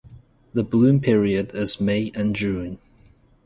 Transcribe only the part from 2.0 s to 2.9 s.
and June.